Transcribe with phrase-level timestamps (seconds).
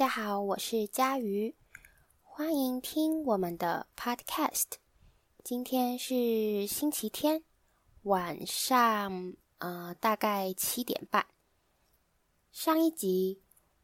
[0.00, 1.54] 大家好，我是佳瑜，
[2.22, 4.64] 欢迎听我们的 Podcast。
[5.44, 7.44] 今天是星期天
[8.04, 11.26] 晚上，呃，大概七点半。
[12.50, 13.42] 上一集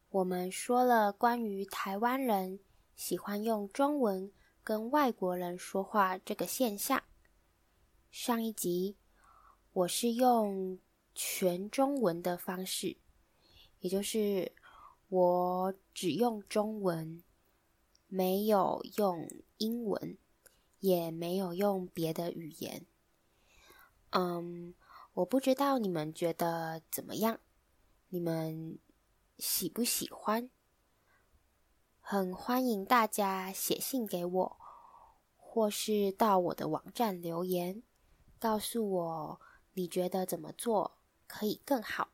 [0.09, 2.61] 我们说了关于台湾人
[2.95, 4.31] 喜欢用中文
[4.63, 7.03] 跟外国人说话这个现象。
[8.09, 8.97] 上一集
[9.71, 10.79] 我是用
[11.13, 12.97] 全中文的方式，
[13.81, 14.51] 也就是。
[15.09, 17.23] 我只用中文，
[18.07, 19.25] 没有用
[19.57, 20.17] 英文，
[20.79, 22.85] 也没有用别的语言。
[24.09, 24.75] 嗯，
[25.13, 27.39] 我不知道你们觉得怎么样？
[28.09, 28.79] 你们
[29.37, 30.49] 喜不喜欢？
[32.01, 34.57] 很欢迎大家写信给我，
[35.37, 37.81] 或是到我的网站留言，
[38.39, 39.41] 告诉我
[39.73, 42.09] 你觉得怎么做可以更好。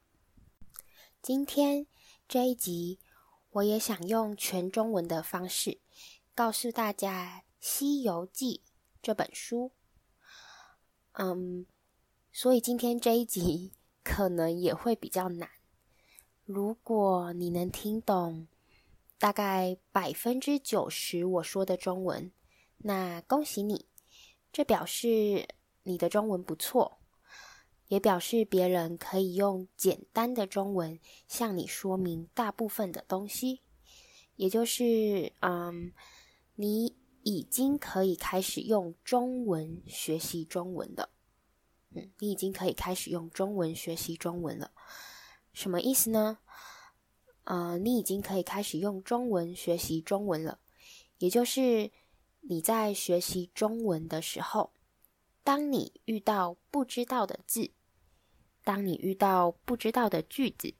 [1.23, 1.87] 今天。
[2.33, 2.97] 这一集，
[3.51, 5.77] 我也想用全中文的方式
[6.33, 8.63] 告诉大家《西游记》
[9.03, 9.71] 这本书。
[11.11, 11.67] 嗯，
[12.31, 13.73] 所以今天这一集
[14.03, 15.47] 可能也会比较难。
[16.43, 18.47] 如果你能听懂
[19.19, 22.31] 大概百分之九十我说的中文，
[22.79, 23.85] 那恭喜你，
[24.51, 25.47] 这表示
[25.83, 26.97] 你的中文不错。
[27.93, 33.61] 也表示别人可以用简单的中文向你说明大部分的东西，
[34.35, 35.93] 也就是，嗯，
[36.55, 41.09] 你已经可以开始用中文学习中文了。
[41.91, 44.71] 嗯，你已经可以开始用中文学习中文了。
[45.51, 46.39] 什么意思呢？
[47.43, 50.57] 呃，你已经可以开始用中文学习中文了，
[51.19, 51.91] 也就是
[52.39, 54.73] 你在学习中文的时候，
[55.43, 57.69] 当你遇到不知道的字。
[58.63, 60.73] 当你遇到不知道的句子，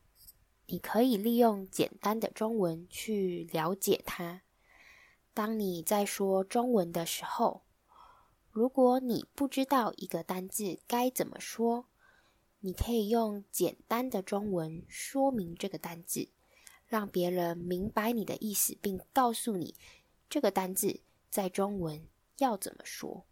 [0.68, 4.42] 你可以利用简单的中文去了解它。
[5.34, 7.64] 当你在说中文的时候，
[8.50, 11.88] 如果你不知道一个单字该怎么说，
[12.62, 16.30] 你可以用简单的中文说明这个单字，
[16.88, 19.76] 让别人明白你的意思，并告诉你
[20.30, 22.08] 这个单字在中文
[22.38, 23.26] 要怎么说。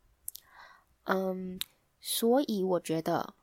[1.06, 1.58] 嗯，
[2.02, 3.36] 所以我觉得。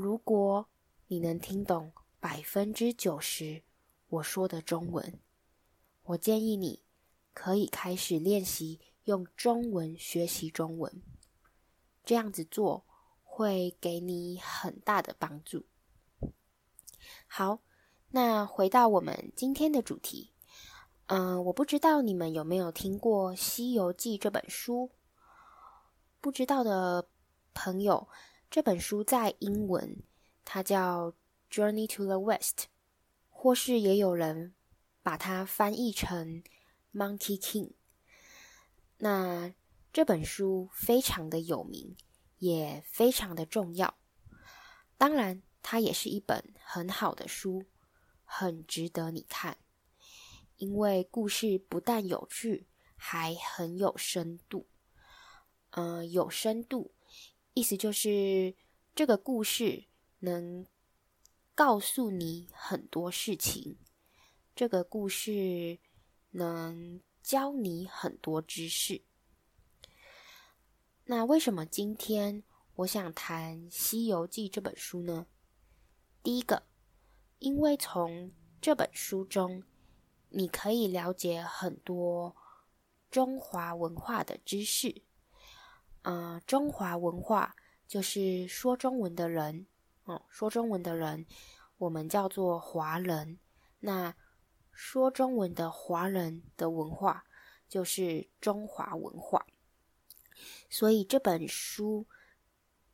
[0.00, 0.68] 如果
[1.08, 3.64] 你能听懂百分之九十
[4.06, 5.18] 我说的中文，
[6.04, 6.84] 我建议你
[7.34, 11.02] 可以开始练习用中文学习中文。
[12.04, 12.86] 这样子做
[13.24, 15.66] 会给你很大的帮助。
[17.26, 17.58] 好，
[18.10, 20.32] 那回到我们今天的主题，
[21.06, 24.92] 嗯、我不知道你们有没有听过《西游记》这本书？
[26.20, 27.08] 不知道的
[27.52, 28.06] 朋友。
[28.50, 30.02] 这本书在英文，
[30.42, 31.12] 它叫
[31.50, 32.60] 《Journey to the West》，
[33.28, 34.54] 或是也有人
[35.02, 36.42] 把它翻译成
[36.94, 37.66] 《Monkey King》。
[38.96, 39.52] 那
[39.92, 41.94] 这本书非常的有名，
[42.38, 43.98] 也非常的重要。
[44.96, 47.66] 当然，它也是一本很好的书，
[48.24, 49.58] 很值得你看，
[50.56, 52.66] 因为故事不但有趣，
[52.96, 54.66] 还很有深度。
[55.72, 56.94] 嗯、有深度。
[57.58, 58.54] 意思就是，
[58.94, 59.86] 这个故事
[60.20, 60.64] 能
[61.56, 63.76] 告诉你很多事情，
[64.54, 65.80] 这个故事
[66.30, 69.02] 能教你很多知识。
[71.06, 72.44] 那为什么今天
[72.76, 75.26] 我想谈《西游记》这本书呢？
[76.22, 76.62] 第一个，
[77.40, 78.30] 因为从
[78.60, 79.64] 这本书中，
[80.28, 82.36] 你可以了解很多
[83.10, 85.02] 中华文化的知识。
[86.08, 87.54] 呃，中华文化
[87.86, 89.66] 就是说中文的人，
[90.04, 91.26] 哦，说中文的人，
[91.76, 93.38] 我们叫做华人。
[93.80, 94.14] 那
[94.72, 97.26] 说中文的华人的文化
[97.68, 99.46] 就是中华文化。
[100.70, 102.06] 所以这本书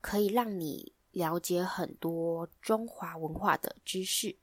[0.00, 4.37] 可以让你了解很多中华文化的知识。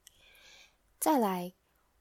[0.98, 1.54] 再来，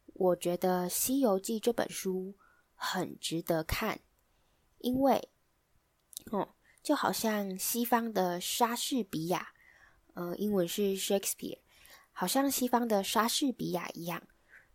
[0.06, 2.36] 我觉得《西游记》这本书
[2.76, 3.98] 很值得看，
[4.78, 5.32] 因为，
[6.82, 9.48] 就好像西方的莎士比亚，
[10.14, 11.58] 呃，英文是 Shakespeare，
[12.12, 14.26] 好像西方的莎士比亚一样，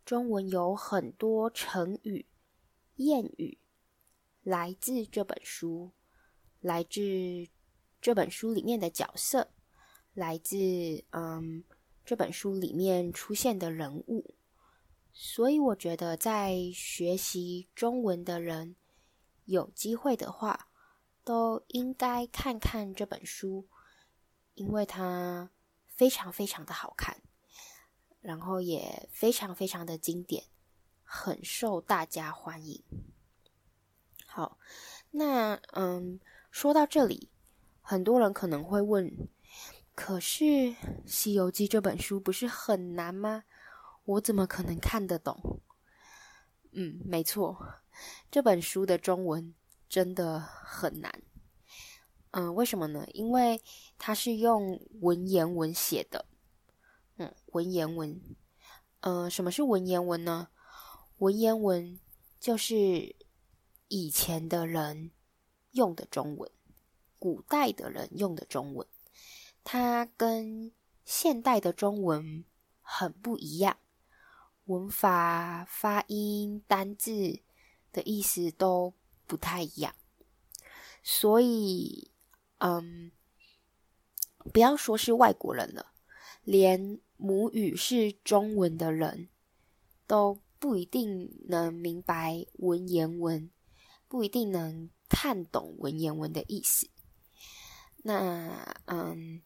[0.05, 2.27] 中文有很多成语、
[2.97, 3.57] 谚语
[4.43, 5.91] 来自这本书，
[6.59, 7.01] 来自
[7.99, 9.49] 这本书里面的角色，
[10.13, 10.55] 来自
[11.09, 11.63] 嗯
[12.05, 14.35] 这本书里面出现的人物，
[15.11, 18.75] 所以我觉得在学习中文的人
[19.45, 20.64] 有机会的话，
[21.25, 23.67] 都应该看看这本书，
[24.53, 25.49] 因为它
[25.87, 27.21] 非常非常的好看，
[28.21, 30.45] 然后也非常非常的经典，
[31.03, 32.83] 很受大家欢迎。
[34.27, 34.59] 好，
[35.11, 36.19] 那嗯，
[36.51, 37.31] 说到这里，
[37.81, 39.27] 很多人可能会问：
[39.95, 40.43] 可是
[41.07, 43.45] 《西游记》这本书不是很难吗？
[44.03, 45.61] 我怎么可能看得懂？
[46.73, 47.81] 嗯，没错，
[48.29, 49.55] 这本书的中文
[49.95, 51.23] 真的很难。
[52.31, 53.07] 嗯，为什么呢？
[53.13, 53.61] 因为
[53.97, 56.25] 它是用文言文写的。
[57.15, 58.21] 嗯，文言文。
[58.99, 60.49] 嗯，什么是文言文呢？
[61.19, 61.97] 文言文
[62.41, 63.15] 就是
[63.87, 65.11] 以前的人
[65.71, 66.51] 用的中文，
[67.17, 68.85] 古代的人用的中文。
[69.63, 70.73] 它跟
[71.05, 72.43] 现代的中文
[72.81, 73.77] 很不一样。
[74.65, 77.39] 文法、发音、单字
[77.93, 78.93] 的意思都
[79.27, 79.93] 不太一样，
[81.03, 82.11] 所以，
[82.59, 83.11] 嗯，
[84.53, 85.93] 不要说是外国人了，
[86.43, 89.29] 连母语是中文的人
[90.07, 93.51] 都不一定能明白文言文，
[94.07, 96.89] 不一定能看懂文言文的意思。
[98.03, 99.41] 那，嗯，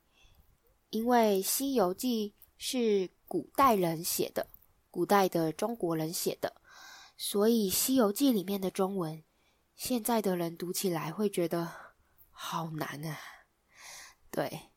[0.90, 4.48] 因为《西游记》是古代人写的。
[4.92, 6.60] 古代的中国人写的，
[7.16, 9.24] 所以《西游记》里面的中文，
[9.80, 11.72] 现在的人读起来会觉得
[12.32, 13.18] 好难啊。
[14.30, 14.74] 对，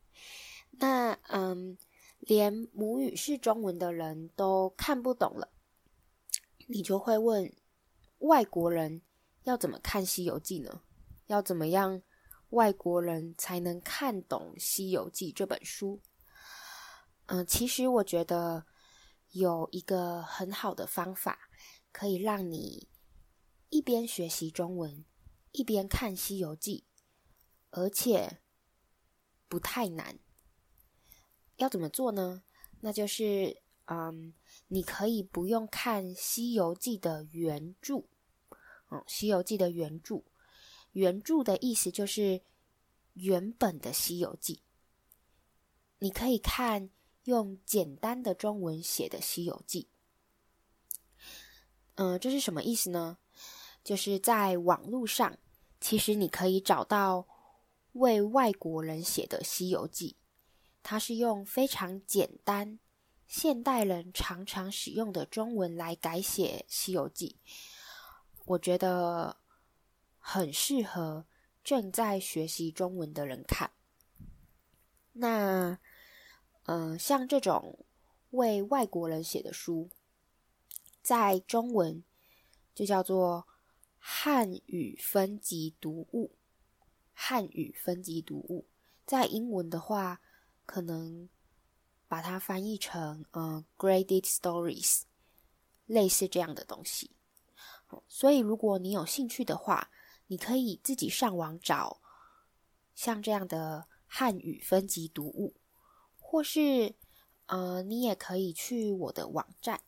[0.71, 1.77] 那嗯，
[2.21, 5.51] 连母语是中文的人都看不懂了，
[6.69, 7.53] 你就会问
[8.19, 9.03] 外国人
[9.43, 10.83] 要怎么看《西游记》呢？
[11.27, 12.01] 要怎么样
[12.51, 16.01] 外国人才能看懂《西游记》这本书？
[17.27, 18.65] 嗯，其实我觉得。
[19.33, 21.49] 有一个很好的方法，
[21.91, 22.87] 可以让你
[23.73, 25.03] 一边学习中文，
[25.53, 26.85] 一边看《西游记》，
[27.71, 28.43] 而且
[29.49, 30.19] 不太难。
[31.57, 32.43] 要怎么做呢？
[32.83, 34.35] 那就是，嗯，
[34.69, 38.05] 你可以不用看《西游记》的原著。
[38.91, 40.23] 嗯，《西游记》的原著，
[40.93, 42.43] 原著的意思就是
[43.15, 44.57] 原本的《西游记》，
[45.99, 46.91] 你可以看。
[47.25, 49.89] 用简单的中文写的《西游记》，
[51.95, 53.19] 嗯，这是什么意思呢？
[53.83, 55.39] 就是在网络上，
[55.81, 57.27] 其实你可以找到
[57.93, 60.17] 为外国人写的《西游记》，
[60.83, 62.79] 它是用非常简单、
[63.27, 67.37] 现代人常常使用的中文来改写《西游记》，
[68.45, 69.37] 我觉得
[70.19, 71.27] 很适合
[71.63, 73.71] 正在学习中文的人看。
[75.13, 75.79] 那。
[76.67, 77.85] 嗯，像这种
[78.31, 79.91] 为外国人写的书，
[81.03, 82.05] 在中文
[82.73, 83.49] 就叫做
[84.05, 86.35] 汉语分级读物。
[87.15, 88.67] 汉语分级读物，
[89.07, 90.21] 在英文的话，
[90.67, 91.29] 可能
[92.09, 95.03] 把它翻译成嗯，graded stories，
[95.87, 97.13] 类似这样的东西。
[98.09, 99.93] 所以，如果你有兴趣的话，
[100.27, 102.01] 你可以自己上网找
[102.97, 105.55] 像这样的汉语分级读物。
[106.19, 106.97] 或是，
[107.47, 109.81] 呃，你也可以去我的网站，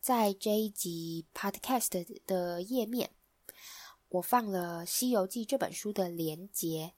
[0.00, 3.10] 在这一集 Podcast 的页面，
[4.10, 6.94] 我放了《西游记》这本书的连结。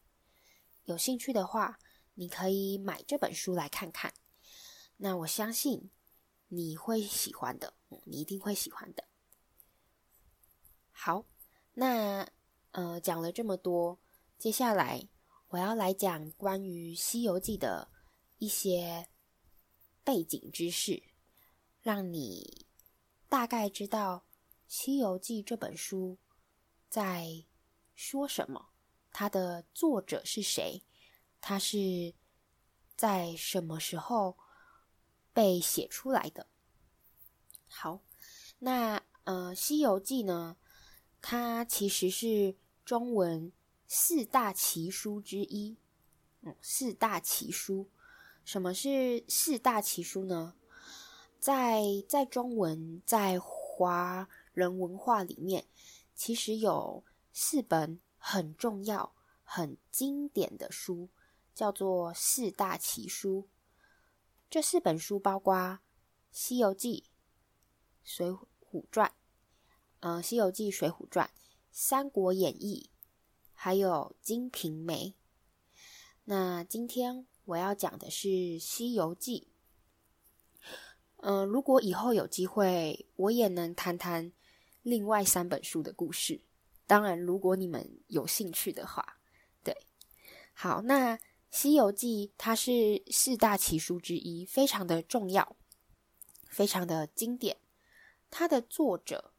[0.85, 1.78] 有兴趣的话，
[2.14, 4.12] 你可以买这本书来看看。
[4.97, 5.90] 那我相信
[6.49, 9.04] 你会喜欢的，你一定会喜欢的。
[10.90, 11.26] 好，
[11.75, 12.28] 那
[12.73, 14.00] 呃，讲了这么多，
[14.38, 15.09] 接下来
[15.49, 17.88] 我要来讲关于《西游记》的。
[18.38, 19.07] 一些
[20.02, 21.00] 背景知识，
[21.81, 22.66] 让你
[23.28, 24.26] 大概知道
[24.66, 26.19] 《西游记》这本书
[26.92, 27.46] 在
[27.94, 28.68] 说什么，
[29.14, 30.82] 它的作者是谁，
[31.40, 32.12] 它是
[32.94, 34.37] 在什么时候
[35.32, 36.46] 被写出来的。
[37.66, 38.02] 好，
[38.58, 40.58] 那呃，《西游记》呢，
[41.22, 43.50] 它其实是中文
[43.88, 45.78] 四大奇书之一，
[46.42, 47.88] 嗯，四大奇书。
[48.44, 50.54] 什么是四大奇书呢？
[51.38, 55.64] 在在中文，在华人文化里面，
[56.14, 61.09] 其实有四本很重要、很经典的书，
[61.54, 63.49] 叫做四大奇书。
[64.49, 65.54] 这四本书包括
[66.31, 67.04] 《西游记》、
[68.14, 69.09] 《水浒传》、
[70.00, 71.26] 嗯，《西游记》、《水浒传》、
[71.71, 72.90] 《三国演义》，
[73.52, 75.09] 还有《金瓶梅》。
[76.25, 77.26] 那今天。
[77.45, 78.28] 我要讲的是
[78.61, 79.49] 《西游记》。
[81.16, 84.33] 嗯、如果以后有机会，我也能谈谈
[84.83, 86.43] 另外三本书的故事。
[86.87, 89.19] 当然，如果你们有兴趣的话，
[89.65, 89.87] 对，
[90.53, 91.17] 好，那
[91.51, 95.57] 《西游记》它是四大奇书之一，非常的重要，
[96.47, 97.59] 非常的经典。
[98.31, 99.33] 它的作者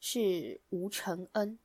[0.00, 1.58] 是吴承恩。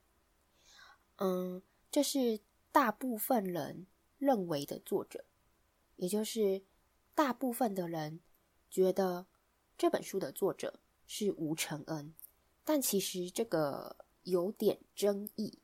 [1.18, 2.40] 嗯，这是
[2.72, 3.88] 大部分人
[4.18, 5.26] 认为的作者，
[5.96, 6.64] 也就是
[7.16, 8.20] 大部分的人
[8.70, 9.28] 觉得
[9.78, 12.14] 这本书的作者是吴承恩，
[12.72, 15.58] 但其实这个有点争议，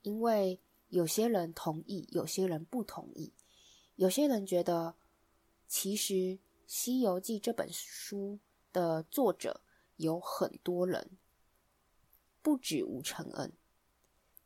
[0.00, 3.34] 因为有些人同意，有些人不同意，
[3.96, 4.96] 有些人觉得
[5.68, 6.14] 其实
[6.66, 8.40] 《西游记》这本书
[8.72, 9.60] 的作者
[9.96, 11.18] 有很多人，
[12.40, 13.52] 不止吴承恩。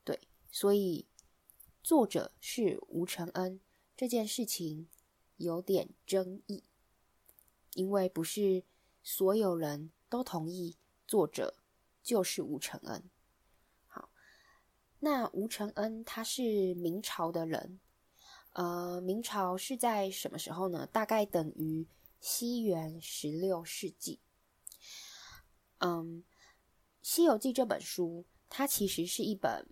[0.02, 1.06] 对所以，
[1.80, 3.60] 作者是吴承恩
[3.96, 4.88] 这件事情
[5.36, 6.64] 有点争议，
[7.74, 8.64] 因为不是
[9.04, 11.54] 所有人都同意作者
[12.04, 13.11] 就是吴承恩。
[13.88, 14.11] 好，
[15.00, 17.80] 那吴承恩他是明朝的人，
[18.52, 20.87] 呃，明朝是在什么时候呢？
[20.87, 21.88] 大概等于
[22.20, 24.20] 西元十六世纪。
[25.78, 26.23] 嗯，
[27.02, 29.66] 《西游记》这本书，它其实是一本。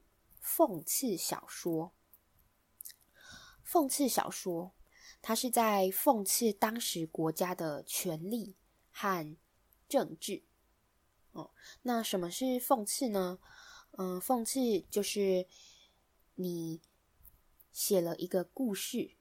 [0.44, 1.94] 讽刺小说，
[3.64, 4.74] 讽刺小说，
[5.22, 8.56] 它是在讽刺当时国家的权力
[8.90, 9.36] 和
[9.88, 10.42] 政治。
[11.32, 11.50] 哦，
[11.82, 13.38] 那什么是讽刺呢？
[13.98, 15.46] 嗯，讽刺就是
[16.36, 16.80] 你
[17.72, 19.16] 写了一个故事，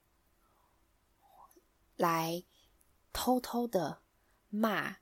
[1.96, 2.44] 来
[3.12, 4.02] 偷偷的
[4.48, 4.98] 骂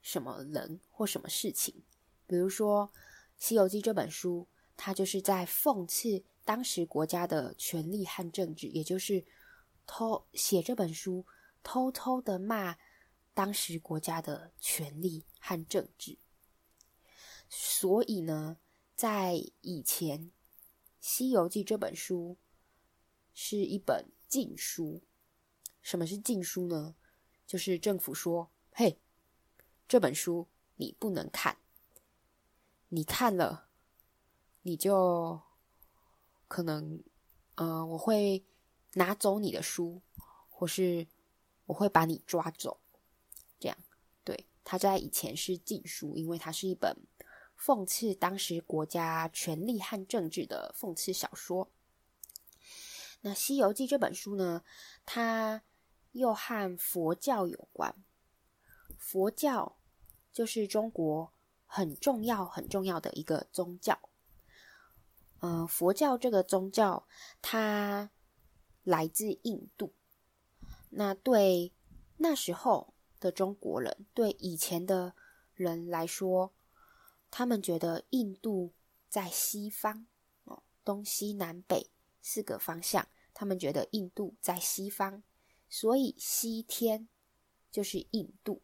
[0.00, 1.82] 什么人或什么事情，
[2.26, 2.90] 比如说。
[3.46, 9.24] 《西游记》这本书，它就是在讽刺当时国家的权力和政治，也就是
[9.86, 11.24] 偷写这本书，
[11.62, 12.76] 偷偷的骂
[13.38, 16.18] 当时国家的权力和政治。
[17.48, 18.58] 所以呢，
[18.96, 20.22] 在以前，
[20.98, 22.36] 《西游记》这本书
[23.32, 25.04] 是一本禁书。
[25.80, 26.96] 什么是禁书呢？
[27.46, 28.98] 就是政府说：“嘿，
[29.86, 31.58] 这本书你不能看。”
[32.90, 33.68] 你看了，
[34.62, 35.40] 你就
[36.48, 37.04] 可能，
[37.54, 38.44] 呃，我会
[38.94, 40.02] 拿走你的书，
[40.48, 41.06] 或是
[41.66, 42.80] 我会把你抓走。
[44.68, 46.94] 它在以前是禁书，因为它是一本
[47.58, 51.70] 讽刺当时国家权力和政治的讽刺小说。
[53.22, 54.62] 那《西游记》这本书呢，
[55.06, 55.62] 它
[56.12, 57.94] 又和佛教有关。
[58.98, 59.78] 佛教
[60.30, 61.32] 就是中国。
[61.70, 64.00] 很重要、很重要的一个宗教，
[65.40, 67.06] 嗯、佛教这个宗教
[67.42, 68.10] 它
[68.84, 69.92] 来自印度。
[70.88, 71.74] 那对
[72.16, 75.14] 那时候的中国人，对以前的
[75.54, 76.52] 人来说，
[77.30, 78.72] 他们觉得印度
[79.08, 80.06] 在西方，
[80.44, 85.22] 哦，东西南北四个方向，他们觉得印度在西方，
[85.68, 87.08] 所以西天
[87.70, 88.62] 就是印度。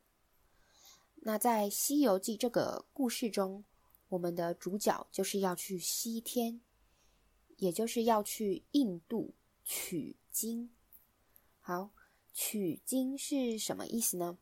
[1.27, 3.65] 那在《西游记》这个故事中，
[4.09, 6.61] 我们的主角就是要去西天，
[7.57, 9.35] 也就是要去印度
[9.65, 10.71] 取经。
[11.61, 11.95] 好，
[12.33, 14.37] 取经是什么意思呢？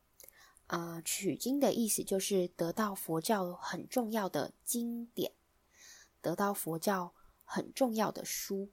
[0.73, 5.33] 呃，取经的意思就是得到佛教很重要的经典，
[6.19, 7.13] 得到佛教
[7.43, 8.71] 很重要的书，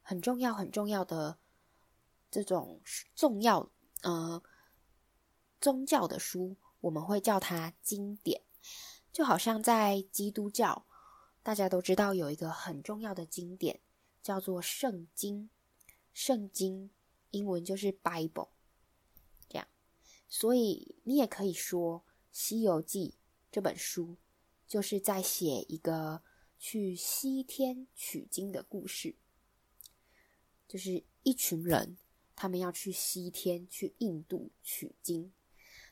[0.00, 1.38] 很重要很重要的
[2.30, 2.80] 这种
[3.14, 4.42] 重要呃
[5.60, 6.56] 宗教的书。
[6.80, 8.40] 我们会叫它经典，
[9.12, 10.86] 就好像在基督教，
[11.42, 13.82] 大家都知道有一个很重要的经典
[14.22, 15.50] 叫做圣经。
[16.14, 16.90] 圣经
[17.32, 18.48] 英文就是 Bible，
[20.34, 22.00] 所以你也可以说
[22.32, 23.10] 《西游记》
[23.50, 24.16] 这本书
[24.66, 26.22] 就是在写一个
[26.58, 29.14] 去西天取经的故事，
[30.66, 31.98] 就是一群人
[32.34, 35.32] 他们要去西天，去印度取经，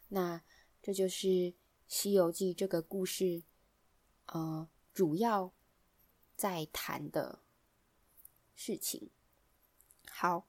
[0.09, 0.43] 那。
[0.83, 1.27] 这就是
[1.87, 3.43] 《西游记》这个故事，
[4.29, 5.53] 呃，主要
[6.35, 7.43] 在谈的
[8.55, 9.11] 事情。
[10.11, 10.49] 好，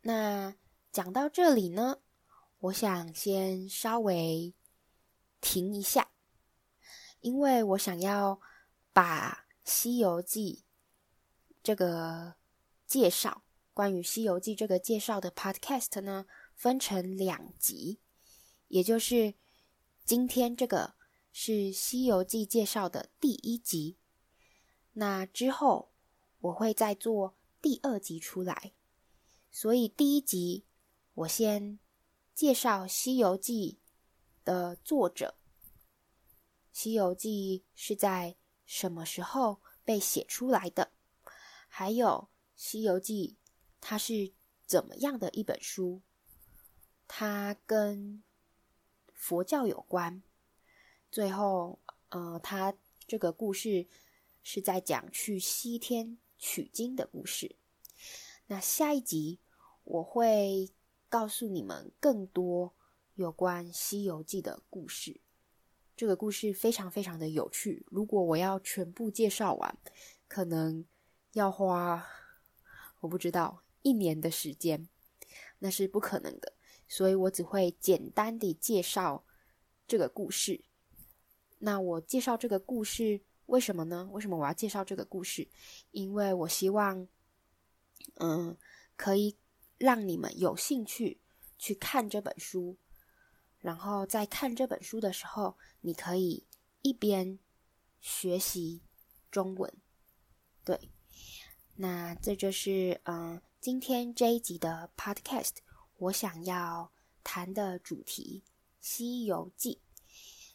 [0.00, 0.56] 那
[0.90, 2.00] 讲到这里呢，
[2.60, 4.52] 我想先稍微
[5.40, 6.10] 停一下，
[7.20, 8.38] 因为我想要
[8.92, 10.64] 把《西游记》
[11.62, 12.34] 这个
[12.86, 17.98] 介绍，关于《西游记》这个介绍的 Podcast 呢，分成两集。
[18.68, 19.34] 也就是
[20.04, 20.96] 今天这个
[21.32, 23.96] 是《西游记》介绍的第一集，
[24.92, 25.92] 那之后
[26.40, 28.74] 我会再做第二集出来，
[29.50, 30.66] 所以第一集
[31.14, 31.78] 我先
[32.40, 33.76] 介绍《西游记》
[34.46, 35.34] 的作者，
[36.72, 40.90] 《西游记》是在什么时候被写出来的，
[41.68, 42.08] 还有
[42.56, 43.36] 《西游记》
[43.78, 44.32] 它是
[44.64, 46.00] 怎么样的一本书，
[47.06, 48.24] 它跟
[49.12, 50.22] 佛教有关。
[51.12, 51.78] 最后，
[52.08, 52.74] 呃，它
[53.06, 53.86] 这个故事
[54.42, 57.56] 是在讲去西天取经的故事。
[58.46, 59.40] 那下一集
[59.84, 60.70] 我会
[61.10, 62.72] 告诉你们更多
[63.16, 65.20] 有关《西游记》的故事。
[65.96, 67.84] 这个故事非常非常的有趣。
[67.90, 69.76] 如果我要全部介绍完，
[70.28, 70.86] 可能
[71.32, 72.06] 要花
[73.00, 74.88] 我不知道一年的时间，
[75.58, 76.52] 那是不可能的。
[76.88, 79.24] 所以我只会简单的介绍
[79.88, 80.64] 这个故事。
[81.58, 84.08] 那我介绍这个故事为什么呢？
[84.12, 85.48] 为什么我要介绍这个故事？
[85.90, 87.06] 因为我希望，
[88.14, 88.56] 嗯，
[88.96, 89.36] 可以
[89.80, 91.20] 让你们有兴趣
[91.58, 92.76] 去看这本书。
[93.58, 96.46] 然后在看这本书的时候，你可以
[96.82, 97.38] 一边
[98.00, 98.82] 学习
[99.30, 99.72] 中文，
[100.64, 100.90] 对。
[101.76, 105.56] 那这就是嗯，今天这一集的 Podcast，
[105.96, 106.92] 我想要
[107.24, 108.42] 谈的主题
[108.80, 109.80] 《西游记》，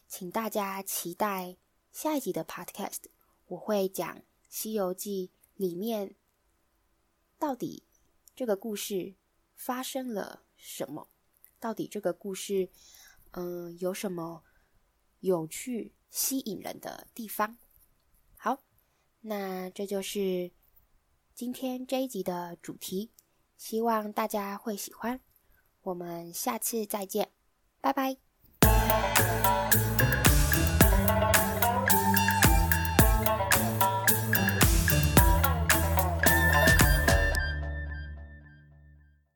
[0.08, 1.56] 请大家期待
[1.92, 3.04] 下一集的 Podcast，
[3.46, 4.18] 我会讲
[4.48, 6.16] 《西游记》里面
[7.38, 7.84] 到底
[8.36, 9.16] 这个故事
[9.56, 11.10] 发生了什么。
[11.58, 12.70] 到底这个故事，
[13.30, 14.44] 嗯，有什么
[15.20, 17.56] 有趣、吸引人的地方？
[18.36, 18.62] 好，
[19.22, 20.52] 那这就是
[21.34, 23.10] 今天这一集的主题，
[23.56, 25.20] 希望大家会喜欢。
[25.80, 27.32] 我们下次再见，
[27.80, 28.18] 拜拜。